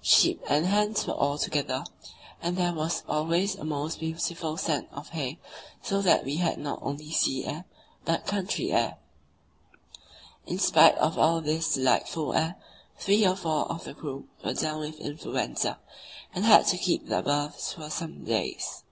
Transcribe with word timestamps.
Sheep 0.00 0.40
and 0.48 0.64
hens 0.64 1.06
were 1.06 1.12
all 1.12 1.36
together, 1.36 1.84
and 2.40 2.56
there 2.56 2.72
was 2.72 3.02
always 3.06 3.54
a 3.54 3.64
most 3.64 4.00
beautiful 4.00 4.56
scent 4.56 4.88
of 4.92 5.10
hay, 5.10 5.38
so 5.82 6.00
that 6.00 6.24
we 6.24 6.36
had 6.36 6.56
not 6.56 6.78
only 6.80 7.10
sea 7.12 7.44
air, 7.44 7.66
but 8.06 8.24
"country 8.24 8.72
air." 8.72 8.96
In 10.46 10.58
spite 10.58 10.94
of 10.96 11.18
all 11.18 11.42
this 11.42 11.74
delightful 11.74 12.32
air, 12.32 12.56
three 12.98 13.26
or 13.26 13.36
four 13.36 13.70
of 13.70 13.84
the 13.84 13.92
crew 13.92 14.26
were 14.42 14.54
down 14.54 14.80
with 14.80 14.98
influenza, 15.00 15.78
and 16.34 16.46
had 16.46 16.66
to 16.68 16.78
keep 16.78 17.04
their 17.06 17.20
berths 17.20 17.74
for 17.74 17.90
some 17.90 18.24
days. 18.24 18.84